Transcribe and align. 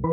Ihr 0.00 0.10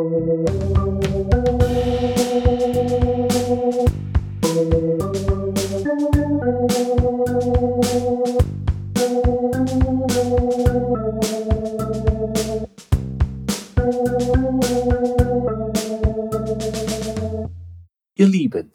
Lieben, 18.26 18.72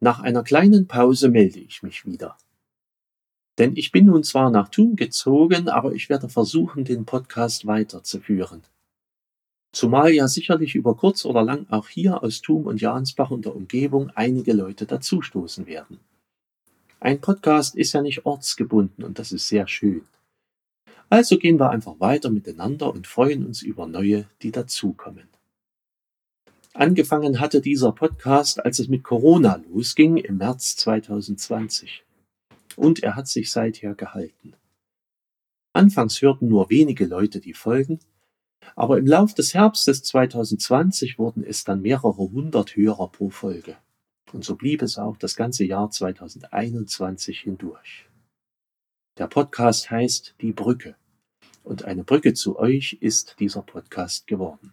nach 0.00 0.20
einer 0.20 0.42
kleinen 0.42 0.86
Pause 0.86 1.28
melde 1.28 1.58
ich 1.58 1.82
mich 1.82 2.06
wieder. 2.06 2.38
Denn 3.58 3.76
ich 3.76 3.92
bin 3.92 4.06
nun 4.06 4.24
zwar 4.24 4.50
nach 4.50 4.70
Thun 4.70 4.96
gezogen, 4.96 5.68
aber 5.68 5.92
ich 5.92 6.08
werde 6.08 6.30
versuchen, 6.30 6.86
den 6.86 7.04
Podcast 7.04 7.66
weiterzuführen. 7.66 8.62
Zumal 9.74 10.12
ja 10.12 10.28
sicherlich 10.28 10.76
über 10.76 10.94
kurz 10.94 11.24
oder 11.24 11.42
lang 11.42 11.66
auch 11.68 11.88
hier 11.88 12.22
aus 12.22 12.40
Thum 12.40 12.66
und 12.66 12.80
Jansbach 12.80 13.32
und 13.32 13.44
der 13.44 13.56
Umgebung 13.56 14.10
einige 14.14 14.52
Leute 14.52 14.86
dazustoßen 14.86 15.66
werden. 15.66 15.98
Ein 17.00 17.20
Podcast 17.20 17.74
ist 17.74 17.92
ja 17.92 18.00
nicht 18.00 18.24
ortsgebunden 18.24 19.02
und 19.02 19.18
das 19.18 19.32
ist 19.32 19.48
sehr 19.48 19.66
schön. 19.66 20.02
Also 21.10 21.38
gehen 21.38 21.58
wir 21.58 21.70
einfach 21.70 21.98
weiter 21.98 22.30
miteinander 22.30 22.92
und 22.92 23.08
freuen 23.08 23.44
uns 23.44 23.62
über 23.62 23.88
neue, 23.88 24.28
die 24.42 24.52
dazukommen. 24.52 25.26
Angefangen 26.72 27.40
hatte 27.40 27.60
dieser 27.60 27.90
Podcast, 27.90 28.64
als 28.64 28.78
es 28.78 28.86
mit 28.86 29.02
Corona 29.02 29.60
losging 29.68 30.18
im 30.18 30.36
März 30.36 30.76
2020. 30.76 32.04
Und 32.76 33.02
er 33.02 33.16
hat 33.16 33.26
sich 33.26 33.50
seither 33.50 33.96
gehalten. 33.96 34.54
Anfangs 35.72 36.22
hörten 36.22 36.48
nur 36.48 36.70
wenige 36.70 37.06
Leute 37.06 37.40
die 37.40 37.54
Folgen, 37.54 37.98
aber 38.76 38.98
im 38.98 39.06
Lauf 39.06 39.34
des 39.34 39.54
Herbstes 39.54 40.02
2020 40.02 41.18
wurden 41.18 41.44
es 41.44 41.64
dann 41.64 41.82
mehrere 41.82 42.30
hundert 42.30 42.76
Hörer 42.76 43.08
pro 43.08 43.30
Folge. 43.30 43.76
Und 44.32 44.44
so 44.44 44.56
blieb 44.56 44.82
es 44.82 44.98
auch 44.98 45.16
das 45.16 45.36
ganze 45.36 45.64
Jahr 45.64 45.90
2021 45.90 47.40
hindurch. 47.40 48.08
Der 49.16 49.28
Podcast 49.28 49.90
heißt 49.90 50.34
Die 50.40 50.52
Brücke. 50.52 50.96
Und 51.62 51.84
eine 51.84 52.04
Brücke 52.04 52.34
zu 52.34 52.58
euch 52.58 52.98
ist 53.00 53.36
dieser 53.38 53.62
Podcast 53.62 54.26
geworden. 54.26 54.72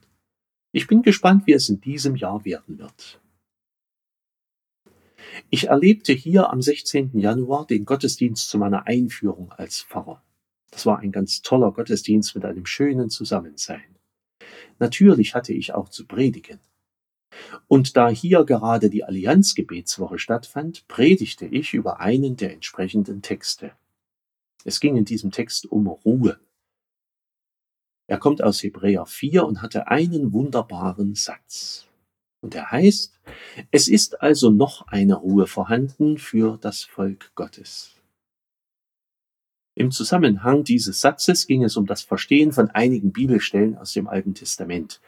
Ich 0.73 0.87
bin 0.87 1.03
gespannt, 1.03 1.45
wie 1.45 1.53
es 1.53 1.69
in 1.69 1.79
diesem 1.79 2.15
Jahr 2.15 2.43
werden 2.43 2.79
wird. 2.79 3.21
Ich 5.49 5.67
erlebte 5.67 6.13
hier 6.13 6.49
am 6.49 6.61
16. 6.61 7.17
Januar 7.19 7.67
den 7.67 7.85
Gottesdienst 7.85 8.49
zu 8.49 8.57
meiner 8.57 8.87
Einführung 8.87 9.51
als 9.51 9.81
Pfarrer. 9.81 10.23
Das 10.81 10.87
war 10.87 10.97
ein 10.97 11.11
ganz 11.11 11.43
toller 11.43 11.71
Gottesdienst 11.71 12.33
mit 12.33 12.43
einem 12.43 12.65
schönen 12.65 13.11
Zusammensein. 13.11 13.83
Natürlich 14.79 15.35
hatte 15.35 15.53
ich 15.53 15.75
auch 15.75 15.89
zu 15.89 16.07
predigen. 16.07 16.59
Und 17.67 17.95
da 17.95 18.09
hier 18.09 18.45
gerade 18.45 18.89
die 18.89 19.03
Allianzgebetswoche 19.03 20.17
stattfand, 20.17 20.87
predigte 20.87 21.45
ich 21.45 21.75
über 21.75 21.99
einen 21.99 22.35
der 22.35 22.51
entsprechenden 22.51 23.21
Texte. 23.21 23.73
Es 24.63 24.79
ging 24.79 24.97
in 24.97 25.05
diesem 25.05 25.29
Text 25.29 25.67
um 25.67 25.85
Ruhe. 25.85 26.39
Er 28.07 28.17
kommt 28.17 28.43
aus 28.43 28.63
Hebräer 28.63 29.05
4 29.05 29.45
und 29.45 29.61
hatte 29.61 29.87
einen 29.87 30.33
wunderbaren 30.33 31.13
Satz. 31.13 31.85
Und 32.41 32.55
er 32.55 32.71
heißt, 32.71 33.19
es 33.69 33.87
ist 33.87 34.19
also 34.23 34.49
noch 34.49 34.87
eine 34.87 35.13
Ruhe 35.13 35.45
vorhanden 35.45 36.17
für 36.17 36.57
das 36.57 36.81
Volk 36.81 37.33
Gottes. 37.35 38.00
Im 39.81 39.89
Zusammenhang 39.89 40.63
dieses 40.63 41.01
Satzes 41.01 41.47
ging 41.47 41.63
es 41.63 41.75
um 41.75 41.87
das 41.87 42.03
Verstehen 42.03 42.51
von 42.51 42.69
einigen 42.69 43.11
Bibelstellen 43.11 43.75
aus 43.79 43.93
dem 43.93 44.07
Alten 44.07 44.35
Testament. 44.35 45.01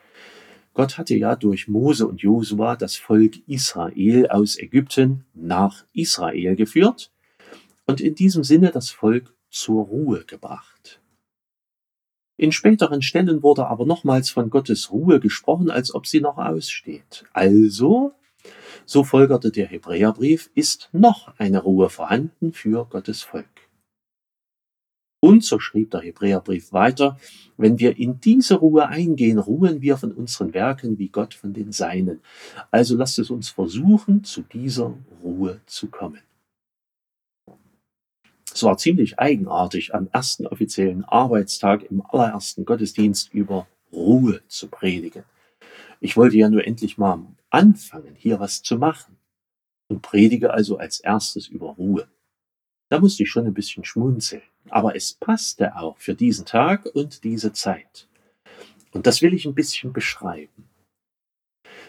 Gott 0.73 0.97
hatte 0.97 1.15
ja 1.15 1.35
durch 1.35 1.67
Mose 1.67 2.07
und 2.07 2.23
Josua 2.23 2.75
das 2.75 2.95
Volk 2.95 3.47
Israel 3.47 4.29
aus 4.29 4.57
Ägypten 4.57 5.25
nach 5.35 5.85
Israel 5.93 6.55
geführt 6.55 7.11
und 7.85 8.01
in 8.01 8.15
diesem 8.15 8.43
Sinne 8.43 8.71
das 8.71 8.89
Volk 8.89 9.35
zur 9.51 9.85
Ruhe 9.85 10.25
gebracht. 10.25 10.99
In 12.35 12.51
späteren 12.51 13.03
Stellen 13.03 13.43
wurde 13.43 13.67
aber 13.67 13.85
nochmals 13.85 14.31
von 14.31 14.49
Gottes 14.49 14.91
Ruhe 14.91 15.19
gesprochen, 15.19 15.69
als 15.69 15.93
ob 15.93 16.07
sie 16.07 16.19
noch 16.19 16.39
aussteht. 16.39 17.25
Also, 17.31 18.13
so 18.87 19.03
folgerte 19.03 19.51
der 19.51 19.67
Hebräerbrief, 19.67 20.49
ist 20.55 20.89
noch 20.93 21.31
eine 21.37 21.61
Ruhe 21.61 21.91
vorhanden 21.91 22.53
für 22.53 22.85
Gottes 22.85 23.21
Volk. 23.21 23.62
Und 25.23 25.41
so 25.45 25.57
schrieb 25.57 25.91
der 25.91 26.01
Hebräerbrief 26.01 26.73
weiter, 26.73 27.17
wenn 27.55 27.79
wir 27.79 27.97
in 27.97 28.19
diese 28.19 28.55
Ruhe 28.55 28.89
eingehen, 28.89 29.39
ruhen 29.39 29.81
wir 29.81 29.95
von 29.95 30.11
unseren 30.11 30.53
Werken 30.53 30.99
wie 30.99 31.07
Gott 31.07 31.33
von 31.33 31.53
den 31.53 31.71
Seinen. 31.71 32.19
Also 32.71 32.97
lasst 32.97 33.19
es 33.19 33.29
uns 33.29 33.47
versuchen, 33.47 34.25
zu 34.25 34.41
dieser 34.41 34.93
Ruhe 35.23 35.61
zu 35.65 35.87
kommen. 35.87 36.19
Es 38.53 38.63
war 38.63 38.77
ziemlich 38.77 39.17
eigenartig, 39.17 39.95
am 39.95 40.09
ersten 40.11 40.45
offiziellen 40.45 41.05
Arbeitstag 41.05 41.89
im 41.89 42.05
allerersten 42.05 42.65
Gottesdienst 42.65 43.33
über 43.33 43.65
Ruhe 43.93 44.41
zu 44.49 44.67
predigen. 44.67 45.23
Ich 46.01 46.17
wollte 46.17 46.35
ja 46.35 46.49
nur 46.49 46.67
endlich 46.67 46.97
mal 46.97 47.25
anfangen, 47.49 48.13
hier 48.15 48.41
was 48.41 48.61
zu 48.61 48.77
machen 48.77 49.15
und 49.87 50.01
predige 50.01 50.53
also 50.53 50.79
als 50.79 50.99
erstes 50.99 51.47
über 51.47 51.69
Ruhe. 51.69 52.09
Da 52.89 52.99
musste 52.99 53.23
ich 53.23 53.29
schon 53.29 53.47
ein 53.47 53.53
bisschen 53.53 53.85
schmunzeln, 53.85 54.43
aber 54.69 54.95
es 54.95 55.13
passte 55.13 55.75
auch 55.75 55.97
für 55.97 56.15
diesen 56.15 56.45
Tag 56.45 56.85
und 56.93 57.23
diese 57.23 57.53
Zeit. 57.53 58.07
Und 58.91 59.07
das 59.07 59.21
will 59.21 59.33
ich 59.33 59.45
ein 59.45 59.55
bisschen 59.55 59.93
beschreiben. 59.93 60.69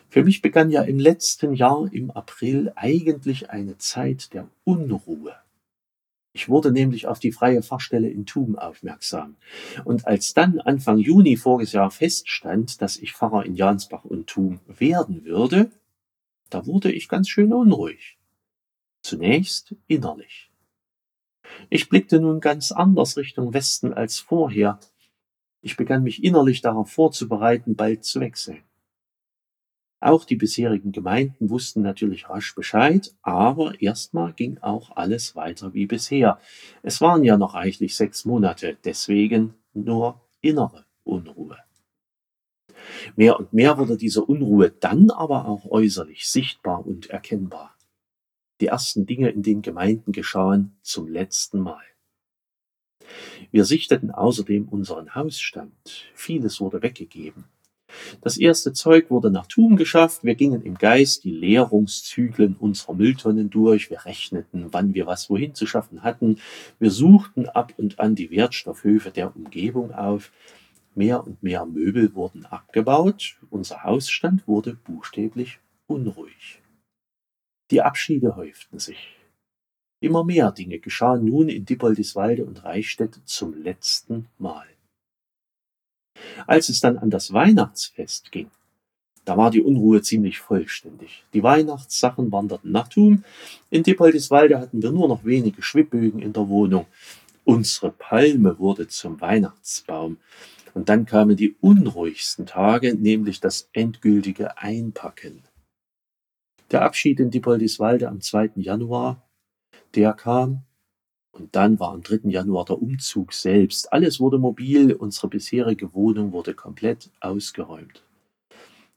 Für 0.08 0.24
mich 0.24 0.42
begann 0.42 0.70
ja 0.70 0.82
im 0.82 0.98
letzten 0.98 1.54
Jahr 1.54 1.92
im 1.92 2.10
April 2.10 2.72
eigentlich 2.76 3.50
eine 3.50 3.78
Zeit 3.78 4.32
der 4.32 4.48
Unruhe. 4.64 5.34
Ich 6.32 6.48
wurde 6.48 6.72
nämlich 6.72 7.06
auf 7.06 7.20
die 7.20 7.32
freie 7.32 7.62
Fachstelle 7.62 8.08
in 8.08 8.26
Thum 8.26 8.56
aufmerksam. 8.58 9.36
Und 9.84 10.06
als 10.06 10.34
dann 10.34 10.60
Anfang 10.60 10.98
Juni 10.98 11.36
voriges 11.36 11.72
Jahr 11.72 11.91
feststand, 11.92 12.82
dass 12.82 12.96
ich 12.96 13.12
Pfarrer 13.12 13.46
in 13.46 13.54
Jansbach 13.54 14.04
und 14.04 14.26
Thum 14.26 14.60
werden 14.66 15.24
würde, 15.24 15.70
da 16.50 16.66
wurde 16.66 16.91
ich 16.91 17.08
ganz 17.08 17.28
schön 17.28 17.52
unruhig. 17.52 18.18
Zunächst 19.02 19.74
innerlich. 19.86 20.50
Ich 21.70 21.88
blickte 21.88 22.20
nun 22.20 22.41
ganz 22.41 22.72
anders 22.72 23.16
Richtung 23.16 23.54
Westen 23.54 23.92
als 23.92 24.19
vorher. 24.19 24.78
Ich 25.60 25.76
begann 25.76 26.03
mich 26.03 26.22
innerlich 26.22 26.60
darauf 26.60 26.91
vorzubereiten, 26.91 27.76
bald 27.76 28.04
zu 28.04 28.20
wechseln. 28.20 28.62
Auch 30.00 30.26
die 30.26 30.37
bisherigen 30.37 30.92
Gemeinden 30.92 31.48
wussten 31.48 31.81
natürlich 31.81 32.28
rasch 32.28 32.54
Bescheid, 32.54 33.15
aber 33.22 33.81
erstmal 33.81 34.34
ging 34.34 34.59
auch 34.59 34.94
alles 34.97 35.34
weiter 35.34 35.72
wie 35.72 35.87
bisher. 35.87 36.38
Es 36.82 37.00
waren 37.00 37.25
ja 37.25 37.38
noch 37.38 37.54
reichlich 37.54 37.97
sechs 37.97 38.26
Monate, 38.26 38.76
deswegen 38.84 39.54
nur 39.72 40.21
innere 40.42 40.84
Unruhe. 41.04 41.56
Mehr 43.16 43.38
und 43.38 43.54
mehr 43.54 43.78
wurde 43.78 43.97
diese 43.97 44.22
Unruhe 44.22 44.71
dann 44.71 45.09
aber 45.09 45.47
auch 45.47 45.65
äußerlich 45.71 46.28
sichtbar 46.28 46.86
und 46.86 47.09
erkennbar. 47.09 47.73
Die 48.60 48.66
ersten 48.66 49.06
Dinge 49.06 49.31
in 49.31 49.42
den 49.42 49.62
Gemeinden 49.62 50.12
geschahen 50.12 50.76
zum 50.82 51.09
letzten 51.09 51.60
Mal. 51.60 51.82
Wir 53.50 53.65
sichteten 53.65 54.10
außerdem 54.10 54.69
unseren 54.69 55.15
Hausstand. 55.15 55.72
Vieles 56.15 56.60
wurde 56.60 56.82
weggegeben. 56.82 57.44
Das 58.20 58.37
erste 58.37 58.72
Zeug 58.72 59.10
wurde 59.10 59.31
nach 59.31 59.47
Thun 59.47 59.76
geschafft. 59.76 60.25
Wir 60.25 60.34
gingen 60.34 60.62
im 60.62 60.75
Geist 60.75 61.25
die 61.25 61.31
Leerungszyklen 61.31 62.56
unserer 62.56 62.94
Mülltonnen 62.94 63.50
durch. 63.50 63.91
Wir 63.91 64.04
rechneten, 64.04 64.69
wann 64.72 64.94
wir 64.94 65.06
was 65.06 65.31
wohin 65.31 65.54
zu 65.54 65.66
schaffen 65.66 66.03
hatten. 66.03 66.38
Wir 66.78 66.91
suchten 66.91 67.48
ab 67.48 67.72
und 67.76 68.00
an 68.00 68.15
die 68.15 68.31
Wertstoffhöfe 68.31 69.10
der 69.10 69.34
Umgebung 69.36 69.92
auf. 69.92 70.32
Mehr 70.94 71.25
und 71.25 71.42
mehr 71.42 71.66
Möbel 71.66 72.15
wurden 72.15 72.47
abgebaut. 72.47 73.36
Unser 73.50 73.82
Hausstand 73.82 74.47
wurde 74.47 74.74
buchstäblich 74.74 75.59
unruhig. 75.86 76.64
Die 77.71 77.83
Abschiede 77.83 78.37
häuften 78.37 78.78
sich. 78.78 79.16
Immer 80.01 80.22
mehr 80.22 80.53
Dinge 80.53 80.78
geschahen 80.81 81.25
nun 81.25 81.49
in 81.49 81.65
Dippoldiswalde 81.65 82.45
und 82.45 82.65
Reichstätte 82.65 83.25
zum 83.25 83.55
letzten 83.63 84.28
Mal. 84.39 84.66
Als 86.47 86.69
es 86.69 86.81
dann 86.81 86.99
an 86.99 87.11
das 87.11 87.33
Weihnachtsfest 87.33 88.31
ging, 88.31 88.51
da 89.25 89.39
war 89.39 89.51
die 89.51 89.63
Unruhe 89.63 90.03
ziemlich 90.03 90.39
vollständig. 90.39 91.25
Die 91.33 91.43
Weihnachtssachen 91.43 92.31
wanderten 92.31 92.71
nach 92.72 92.89
Thum. 92.89 93.25
In 93.71 93.83
Dippoldiswalde 93.83 94.61
hatten 94.61 94.83
wir 94.83 94.91
nur 94.91 95.09
noch 95.09 95.25
wenige 95.25 95.63
Schwibbögen 95.63 96.21
in 96.21 96.34
der 96.34 96.49
Wohnung. 96.49 96.87
Unsere 97.45 97.91
Palme 97.91 98.59
wurde 98.59 98.89
zum 98.89 99.21
Weihnachtsbaum. 99.21 100.19
Und 100.75 100.89
dann 100.89 101.07
kamen 101.07 101.37
die 101.37 101.57
unruhigsten 101.61 102.47
Tage, 102.47 102.95
nämlich 102.95 103.41
das 103.41 103.71
endgültige 103.72 104.59
Einpacken. 104.59 105.43
Der 106.71 106.83
Abschied 106.83 107.21
in 107.21 107.31
Dippoldiswalde 107.31 108.09
am 108.09 108.21
2. 108.21 108.53
Januar, 108.57 109.22
der 109.95 110.13
kam 110.13 110.65
und 111.33 111.55
dann 111.57 111.81
war 111.81 111.93
am 111.93 112.03
3. 112.03 112.31
Januar 112.31 112.65
der 112.65 112.81
Umzug 112.81 113.33
selbst. 113.33 113.93
Alles 113.93 114.21
wurde 114.21 114.39
mobil, 114.39 114.93
unsere 114.93 115.28
bisherige 115.28 115.93
Wohnung 115.95 116.33
wurde 116.33 116.55
komplett 116.55 117.11
ausgeräumt. 117.21 118.03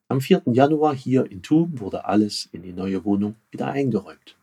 Am 0.08 0.22
4. 0.22 0.44
Januar 0.46 0.96
hier 0.96 1.30
in 1.30 1.42
Thum 1.42 1.80
wurde 1.80 2.06
alles 2.06 2.48
in 2.52 2.64
die 2.64 2.74
neue 2.74 3.04
Wohnung 3.04 3.36
wieder 3.52 3.68
eingeräumt. 3.68 4.38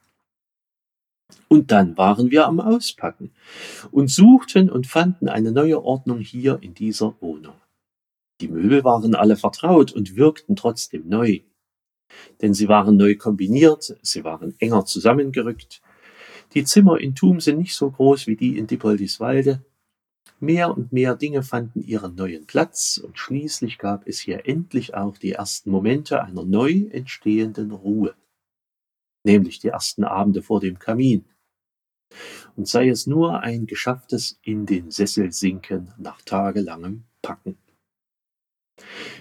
Und 1.48 1.70
dann 1.70 1.96
waren 1.96 2.30
wir 2.30 2.46
am 2.46 2.60
Auspacken 2.60 3.32
und 3.90 4.08
suchten 4.10 4.68
und 4.68 4.86
fanden 4.86 5.28
eine 5.28 5.52
neue 5.52 5.82
Ordnung 5.82 6.18
hier 6.18 6.58
in 6.60 6.74
dieser 6.74 7.14
Wohnung. 7.20 7.54
Die 8.40 8.48
Möbel 8.48 8.84
waren 8.84 9.14
alle 9.14 9.36
vertraut 9.36 9.92
und 9.92 10.16
wirkten 10.16 10.56
trotzdem 10.56 11.08
neu. 11.08 11.40
Denn 12.42 12.54
sie 12.54 12.68
waren 12.68 12.96
neu 12.96 13.16
kombiniert, 13.16 13.96
sie 14.02 14.24
waren 14.24 14.54
enger 14.58 14.84
zusammengerückt. 14.84 15.80
Die 16.54 16.64
Zimmer 16.64 17.00
in 17.00 17.14
Thum 17.14 17.40
sind 17.40 17.58
nicht 17.58 17.74
so 17.74 17.90
groß 17.90 18.26
wie 18.26 18.36
die 18.36 18.58
in 18.58 18.66
Dippoldiswalde. 18.66 19.64
Mehr 20.40 20.76
und 20.76 20.92
mehr 20.92 21.14
Dinge 21.14 21.42
fanden 21.42 21.82
ihren 21.82 22.16
neuen 22.16 22.46
Platz 22.46 22.98
und 23.02 23.18
schließlich 23.18 23.78
gab 23.78 24.06
es 24.06 24.20
hier 24.20 24.46
endlich 24.46 24.94
auch 24.94 25.16
die 25.16 25.32
ersten 25.32 25.70
Momente 25.70 26.22
einer 26.22 26.44
neu 26.44 26.86
entstehenden 26.90 27.70
Ruhe, 27.70 28.14
nämlich 29.24 29.58
die 29.58 29.68
ersten 29.68 30.04
Abende 30.04 30.42
vor 30.42 30.60
dem 30.60 30.78
Kamin. 30.78 31.24
Und 32.56 32.68
sei 32.68 32.88
es 32.88 33.06
nur 33.06 33.40
ein 33.40 33.66
geschafftes 33.66 34.38
in 34.42 34.66
den 34.66 34.90
Sessel 34.90 35.32
sinken 35.32 35.92
nach 35.98 36.20
tagelangem 36.22 37.04
Packen. 37.22 37.56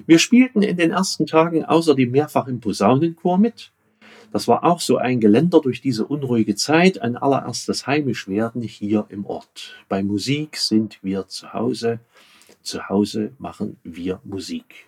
Wir 0.06 0.20
spielten 0.20 0.62
in 0.62 0.78
den 0.78 0.92
ersten 0.92 1.26
Tagen 1.26 1.66
außerdem 1.66 2.12
mehrfach 2.12 2.48
im 2.48 2.60
Posaunenchor 2.60 3.38
mit. 3.38 3.72
Das 4.32 4.48
war 4.48 4.64
auch 4.64 4.80
so 4.80 4.98
ein 4.98 5.20
Geländer 5.20 5.62
durch 5.62 5.80
diese 5.80 6.06
unruhige 6.06 6.56
Zeit, 6.56 7.00
ein 7.00 7.18
allererstes 7.18 7.86
Heimischwerden 7.86 8.64
hier 8.64 9.06
im 9.10 9.26
Ort. 9.26 9.76
Bei 9.90 10.02
Musik 10.02 10.58
sind 10.58 10.98
wir 11.04 11.28
zu 11.28 11.54
Hause, 11.54 12.00
zu 12.64 12.90
Hause 12.90 13.34
machen 13.38 13.78
wir 13.84 14.20
Musik. 14.24 14.88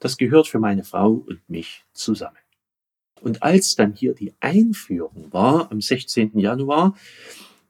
Das 0.00 0.16
gehört 0.16 0.48
für 0.48 0.58
meine 0.58 0.82
Frau 0.82 1.22
und 1.26 1.40
mich 1.48 1.84
zusammen. 1.92 2.36
Und 3.20 3.42
als 3.42 3.76
dann 3.76 3.92
hier 3.92 4.14
die 4.14 4.32
Einführung 4.40 5.28
war 5.30 5.70
am 5.70 5.80
16. 5.80 6.38
Januar, 6.38 6.96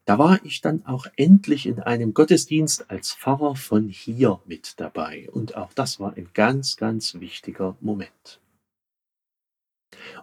da 0.05 0.19
war 0.19 0.44
ich 0.44 0.61
dann 0.61 0.85
auch 0.87 1.06
endlich 1.17 1.67
in 1.67 1.81
einem 1.81 2.14
Gottesdienst 2.14 2.91
als 2.91 3.12
Pfarrer 3.12 3.55
von 3.55 3.88
hier 3.88 4.41
mit 4.47 4.75
dabei. 4.79 5.29
Und 5.31 5.56
auch 5.56 5.73
das 5.73 6.00
war 6.00 6.14
ein 6.17 6.29
ganz, 6.35 6.76
ganz 6.76 7.14
wichtiger 7.14 7.76
Moment. 7.81 8.41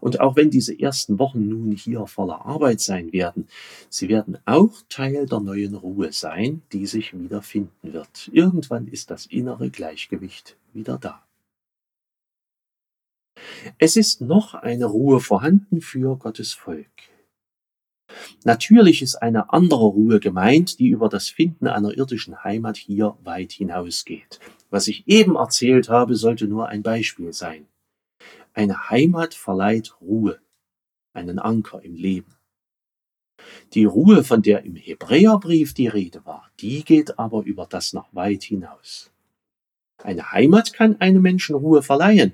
Und 0.02 0.20
auch 0.20 0.36
wenn 0.36 0.50
diese 0.50 0.78
ersten 0.78 1.20
Wochen 1.20 1.48
nun 1.48 1.72
hier 1.72 2.08
voller 2.08 2.46
Arbeit 2.46 2.82
sein 2.82 3.12
werden, 3.14 3.48
sie 3.90 4.10
werden 4.10 4.38
auch 4.46 4.74
Teil 4.90 5.26
der 5.26 5.40
neuen 5.40 5.76
Ruhe 5.76 6.12
sein, 6.12 6.62
die 6.72 6.86
sich 6.86 7.18
wieder 7.18 7.42
finden 7.42 7.94
wird. 7.94 8.30
Irgendwann 8.32 8.88
ist 8.88 9.12
das 9.12 9.26
innere 9.26 9.70
Gleichgewicht 9.70 10.58
wieder 10.74 10.98
da. 10.98 11.24
Es 13.78 13.96
ist 13.98 14.22
noch 14.22 14.54
eine 14.54 14.86
Ruhe 14.86 15.20
vorhanden 15.20 15.82
für 15.82 16.18
Gottes 16.18 16.54
Volk. 16.54 16.88
Natürlich 18.44 19.02
ist 19.02 19.16
eine 19.16 19.52
andere 19.52 19.86
Ruhe 19.86 20.20
gemeint, 20.20 20.80
die 20.80 20.88
über 20.88 21.10
das 21.10 21.30
Finden 21.30 21.68
einer 21.68 21.98
irdischen 21.98 22.44
Heimat 22.44 22.78
hier 22.78 23.18
weit 23.24 23.52
hinausgeht. 23.52 24.40
Was 24.70 24.88
ich 24.88 25.08
eben 25.08 25.36
erzählt 25.36 25.90
habe, 25.90 26.16
sollte 26.16 26.48
nur 26.48 26.70
ein 26.70 26.84
Beispiel 26.84 27.34
sein. 27.34 27.68
Eine 28.54 28.90
Heimat 28.90 29.34
verleiht 29.34 29.96
Ruhe, 30.02 30.40
einen 31.14 31.40
Anker 31.40 31.84
im 31.84 31.96
Leben. 31.96 32.36
Die 33.74 33.86
Ruhe, 33.86 34.24
von 34.24 34.42
der 34.42 34.64
im 34.64 34.76
Hebräerbrief 34.76 35.74
die 35.74 35.88
Rede 35.88 36.26
war, 36.26 36.50
die 36.60 36.84
geht 36.84 37.20
aber 37.20 37.44
über 37.44 37.66
das 37.66 37.94
noch 37.94 38.14
weit 38.14 38.44
hinaus. 38.44 39.12
Eine 40.04 40.32
Heimat 40.32 40.74
kann 40.74 41.00
einem 41.02 41.22
Menschen 41.22 41.56
Ruhe 41.56 41.82
verleihen, 41.82 42.34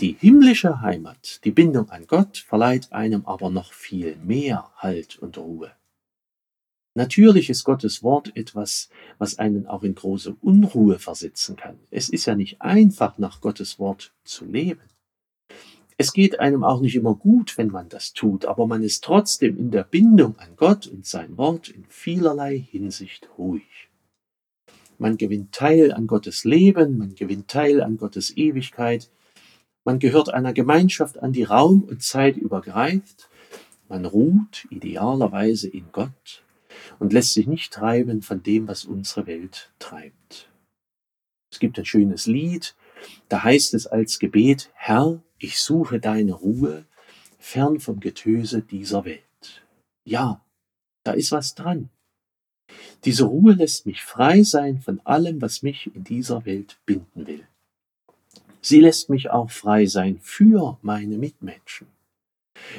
die 0.00 0.16
himmlische 0.18 0.80
Heimat, 0.80 1.44
die 1.44 1.50
Bindung 1.50 1.90
an 1.90 2.06
Gott, 2.06 2.38
verleiht 2.38 2.90
einem 2.92 3.26
aber 3.26 3.50
noch 3.50 3.72
viel 3.72 4.16
mehr 4.16 4.70
Halt 4.76 5.18
und 5.18 5.36
Ruhe. 5.36 5.72
Natürlich 6.94 7.50
ist 7.50 7.64
Gottes 7.64 8.02
Wort 8.02 8.34
etwas, 8.34 8.88
was 9.18 9.38
einen 9.38 9.66
auch 9.66 9.82
in 9.82 9.94
große 9.94 10.34
Unruhe 10.40 10.98
versetzen 10.98 11.56
kann. 11.56 11.78
Es 11.90 12.08
ist 12.08 12.26
ja 12.26 12.34
nicht 12.34 12.62
einfach, 12.62 13.18
nach 13.18 13.40
Gottes 13.40 13.78
Wort 13.78 14.12
zu 14.24 14.44
leben. 14.44 14.80
Es 15.98 16.14
geht 16.14 16.40
einem 16.40 16.64
auch 16.64 16.80
nicht 16.80 16.96
immer 16.96 17.14
gut, 17.14 17.58
wenn 17.58 17.68
man 17.68 17.90
das 17.90 18.14
tut, 18.14 18.46
aber 18.46 18.66
man 18.66 18.82
ist 18.82 19.04
trotzdem 19.04 19.58
in 19.58 19.70
der 19.70 19.84
Bindung 19.84 20.38
an 20.38 20.56
Gott 20.56 20.86
und 20.86 21.04
sein 21.04 21.36
Wort 21.36 21.68
in 21.68 21.84
vielerlei 21.84 22.58
Hinsicht 22.58 23.28
ruhig. 23.36 23.90
Man 24.96 25.18
gewinnt 25.18 25.52
Teil 25.52 25.92
an 25.92 26.06
Gottes 26.06 26.44
Leben, 26.44 26.96
man 26.96 27.14
gewinnt 27.14 27.48
Teil 27.48 27.82
an 27.82 27.98
Gottes 27.98 28.34
Ewigkeit, 28.36 29.10
man 29.90 29.98
gehört 29.98 30.32
einer 30.32 30.52
Gemeinschaft 30.52 31.18
an, 31.18 31.32
die 31.32 31.42
Raum 31.42 31.82
und 31.82 32.00
Zeit 32.00 32.36
übergreift. 32.36 33.28
Man 33.88 34.04
ruht 34.04 34.68
idealerweise 34.70 35.66
in 35.66 35.90
Gott 35.90 36.44
und 37.00 37.12
lässt 37.12 37.34
sich 37.34 37.48
nicht 37.48 37.72
treiben 37.72 38.22
von 38.22 38.40
dem, 38.40 38.68
was 38.68 38.84
unsere 38.84 39.26
Welt 39.26 39.72
treibt. 39.80 40.48
Es 41.50 41.58
gibt 41.58 41.76
ein 41.76 41.86
schönes 41.86 42.26
Lied, 42.26 42.76
da 43.28 43.42
heißt 43.42 43.74
es 43.74 43.88
als 43.88 44.20
Gebet, 44.20 44.70
Herr, 44.74 45.20
ich 45.38 45.58
suche 45.58 45.98
deine 45.98 46.34
Ruhe 46.34 46.84
fern 47.40 47.80
vom 47.80 47.98
Getöse 47.98 48.62
dieser 48.62 49.04
Welt. 49.04 49.66
Ja, 50.04 50.40
da 51.02 51.14
ist 51.14 51.32
was 51.32 51.56
dran. 51.56 51.90
Diese 53.04 53.24
Ruhe 53.24 53.54
lässt 53.54 53.86
mich 53.86 54.02
frei 54.02 54.44
sein 54.44 54.78
von 54.78 55.00
allem, 55.04 55.42
was 55.42 55.64
mich 55.64 55.90
in 55.92 56.04
dieser 56.04 56.46
Welt 56.46 56.78
binden 56.86 57.26
will. 57.26 57.44
Sie 58.60 58.80
lässt 58.80 59.08
mich 59.08 59.30
auch 59.30 59.50
frei 59.50 59.86
sein 59.86 60.18
für 60.20 60.78
meine 60.82 61.16
Mitmenschen. 61.16 61.86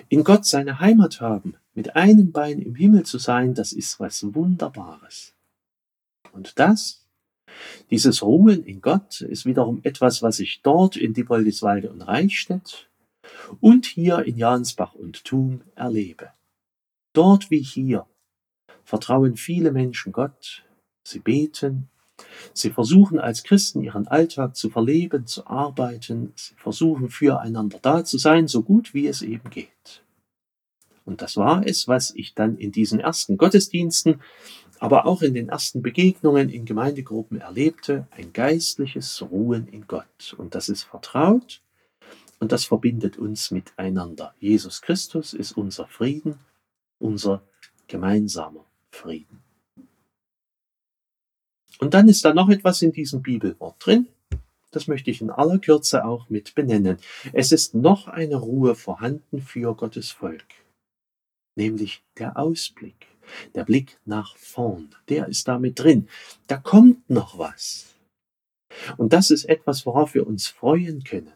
In 0.09 0.23
Gott 0.23 0.45
seine 0.45 0.79
Heimat 0.79 1.21
haben, 1.21 1.55
mit 1.73 1.95
einem 1.95 2.31
Bein 2.31 2.59
im 2.59 2.75
Himmel 2.75 3.03
zu 3.03 3.17
sein, 3.17 3.55
das 3.55 3.73
ist 3.73 3.99
was 3.99 4.33
Wunderbares. 4.35 5.33
Und 6.33 6.59
das, 6.59 7.05
dieses 7.89 8.21
Ruhen 8.21 8.63
in 8.63 8.81
Gott, 8.81 9.21
ist 9.21 9.45
wiederum 9.45 9.81
etwas, 9.83 10.21
was 10.21 10.39
ich 10.39 10.61
dort 10.61 10.95
in 10.95 11.13
Diepoldiswalde 11.13 11.89
und 11.89 12.01
Reichstätt 12.01 12.89
und 13.59 13.85
hier 13.85 14.25
in 14.25 14.37
Jansbach 14.37 14.93
und 14.93 15.23
Thun 15.25 15.61
erlebe. 15.75 16.31
Dort 17.13 17.51
wie 17.51 17.61
hier 17.61 18.05
vertrauen 18.83 19.35
viele 19.35 19.71
Menschen 19.71 20.11
Gott, 20.11 20.63
sie 21.03 21.19
beten, 21.19 21.89
Sie 22.53 22.69
versuchen 22.69 23.19
als 23.19 23.43
Christen 23.43 23.81
ihren 23.81 24.07
Alltag 24.07 24.55
zu 24.55 24.69
verleben, 24.69 25.25
zu 25.25 25.47
arbeiten. 25.47 26.33
Sie 26.35 26.55
versuchen 26.55 27.09
füreinander 27.09 27.79
da 27.81 28.03
zu 28.03 28.17
sein, 28.17 28.47
so 28.47 28.63
gut 28.63 28.93
wie 28.93 29.07
es 29.07 29.21
eben 29.21 29.49
geht. 29.49 30.03
Und 31.05 31.21
das 31.21 31.37
war 31.37 31.65
es, 31.65 31.87
was 31.87 32.13
ich 32.15 32.35
dann 32.35 32.57
in 32.57 32.71
diesen 32.71 32.99
ersten 32.99 33.37
Gottesdiensten, 33.37 34.21
aber 34.79 35.05
auch 35.05 35.21
in 35.21 35.33
den 35.33 35.49
ersten 35.49 35.81
Begegnungen 35.81 36.49
in 36.49 36.65
Gemeindegruppen 36.65 37.39
erlebte, 37.39 38.07
ein 38.11 38.33
geistliches 38.33 39.21
Ruhen 39.21 39.67
in 39.67 39.87
Gott. 39.87 40.35
Und 40.37 40.55
das 40.55 40.69
ist 40.69 40.83
vertraut 40.83 41.61
und 42.39 42.51
das 42.51 42.65
verbindet 42.65 43.17
uns 43.17 43.51
miteinander. 43.51 44.33
Jesus 44.39 44.81
Christus 44.81 45.33
ist 45.33 45.51
unser 45.51 45.87
Frieden, 45.87 46.39
unser 46.97 47.43
gemeinsamer 47.87 48.65
Frieden. 48.89 49.40
Und 51.81 51.95
dann 51.95 52.07
ist 52.07 52.23
da 52.23 52.33
noch 52.33 52.49
etwas 52.49 52.81
in 52.83 52.91
diesem 52.91 53.23
Bibelwort 53.23 53.75
drin. 53.79 54.07
Das 54.69 54.87
möchte 54.87 55.09
ich 55.09 55.19
in 55.19 55.31
aller 55.31 55.57
Kürze 55.57 56.05
auch 56.05 56.29
mit 56.29 56.53
benennen. 56.53 56.97
Es 57.33 57.51
ist 57.51 57.73
noch 57.73 58.07
eine 58.07 58.35
Ruhe 58.35 58.75
vorhanden 58.75 59.41
für 59.41 59.75
Gottes 59.75 60.11
Volk, 60.11 60.45
nämlich 61.55 62.03
der 62.19 62.37
Ausblick, 62.37 63.07
der 63.55 63.65
Blick 63.65 63.99
nach 64.05 64.37
vorn. 64.37 64.95
Der 65.09 65.27
ist 65.27 65.47
damit 65.47 65.79
drin. 65.79 66.07
Da 66.47 66.57
kommt 66.57 67.09
noch 67.09 67.37
was. 67.37 67.87
Und 68.97 69.11
das 69.11 69.31
ist 69.31 69.45
etwas, 69.45 69.85
worauf 69.85 70.13
wir 70.13 70.25
uns 70.27 70.47
freuen 70.47 71.03
können. 71.03 71.33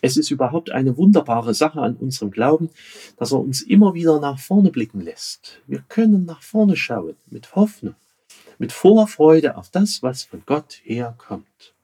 Es 0.00 0.16
ist 0.16 0.30
überhaupt 0.30 0.70
eine 0.70 0.96
wunderbare 0.96 1.54
Sache 1.54 1.80
an 1.80 1.96
unserem 1.96 2.30
Glauben, 2.30 2.70
dass 3.16 3.32
er 3.32 3.40
uns 3.40 3.62
immer 3.62 3.94
wieder 3.94 4.20
nach 4.20 4.38
vorne 4.38 4.70
blicken 4.70 5.00
lässt. 5.00 5.60
Wir 5.66 5.84
können 5.88 6.24
nach 6.24 6.42
vorne 6.42 6.76
schauen 6.76 7.16
mit 7.26 7.54
Hoffnung 7.54 7.94
mit 8.62 8.70
Vorfreude 8.70 9.56
auf 9.56 9.70
das, 9.70 10.04
was 10.04 10.22
von 10.22 10.44
Gott 10.46 10.80
herkommt. 10.84 11.74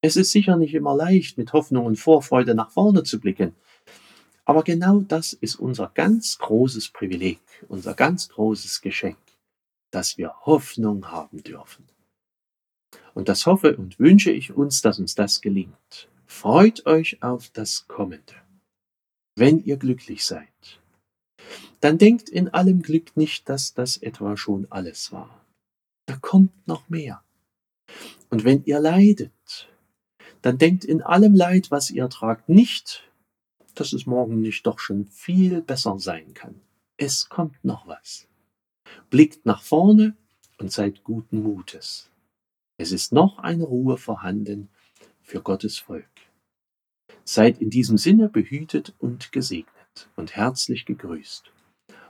Es 0.00 0.14
ist 0.14 0.30
sicher 0.30 0.56
nicht 0.56 0.74
immer 0.74 0.94
leicht, 0.94 1.38
mit 1.38 1.52
Hoffnung 1.52 1.86
und 1.86 1.96
Vorfreude 1.96 2.54
nach 2.54 2.70
vorne 2.70 3.02
zu 3.02 3.18
blicken, 3.18 3.56
aber 4.44 4.62
genau 4.62 5.00
das 5.00 5.32
ist 5.32 5.56
unser 5.56 5.90
ganz 5.92 6.38
großes 6.38 6.90
Privileg, 6.90 7.40
unser 7.66 7.94
ganz 7.94 8.28
großes 8.28 8.80
Geschenk, 8.80 9.18
dass 9.90 10.18
wir 10.18 10.34
Hoffnung 10.46 11.10
haben 11.10 11.42
dürfen. 11.42 11.84
Und 13.12 13.28
das 13.28 13.44
hoffe 13.44 13.76
und 13.76 13.98
wünsche 13.98 14.30
ich 14.30 14.52
uns, 14.52 14.82
dass 14.82 15.00
uns 15.00 15.16
das 15.16 15.40
gelingt. 15.40 16.08
Freut 16.26 16.86
euch 16.86 17.24
auf 17.24 17.50
das 17.50 17.88
Kommende, 17.88 18.36
wenn 19.34 19.64
ihr 19.64 19.78
glücklich 19.78 20.24
seid 20.24 20.78
dann 21.80 21.98
denkt 21.98 22.28
in 22.28 22.48
allem 22.48 22.82
Glück 22.82 23.16
nicht, 23.16 23.48
dass 23.48 23.74
das 23.74 23.96
etwa 23.96 24.36
schon 24.36 24.66
alles 24.70 25.12
war. 25.12 25.44
Da 26.06 26.16
kommt 26.16 26.66
noch 26.66 26.88
mehr. 26.88 27.22
Und 28.30 28.44
wenn 28.44 28.64
ihr 28.64 28.80
leidet, 28.80 29.68
dann 30.42 30.58
denkt 30.58 30.84
in 30.84 31.02
allem 31.02 31.34
Leid, 31.34 31.70
was 31.70 31.90
ihr 31.90 32.08
tragt, 32.08 32.48
nicht, 32.48 33.04
dass 33.74 33.92
es 33.92 34.06
morgen 34.06 34.40
nicht 34.40 34.66
doch 34.66 34.78
schon 34.78 35.06
viel 35.06 35.62
besser 35.62 35.98
sein 35.98 36.34
kann. 36.34 36.60
Es 36.96 37.28
kommt 37.28 37.64
noch 37.64 37.86
was. 37.86 38.26
Blickt 39.10 39.46
nach 39.46 39.62
vorne 39.62 40.16
und 40.58 40.72
seid 40.72 41.04
guten 41.04 41.42
Mutes. 41.42 42.10
Es 42.76 42.92
ist 42.92 43.12
noch 43.12 43.38
eine 43.38 43.64
Ruhe 43.64 43.98
vorhanden 43.98 44.68
für 45.22 45.42
Gottes 45.42 45.78
Volk. 45.78 46.08
Seid 47.24 47.60
in 47.60 47.70
diesem 47.70 47.98
Sinne 47.98 48.28
behütet 48.28 48.94
und 48.98 49.32
gesegnet 49.32 50.08
und 50.16 50.34
herzlich 50.34 50.86
gegrüßt. 50.86 51.52